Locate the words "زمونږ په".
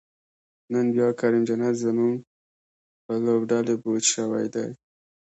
1.83-3.13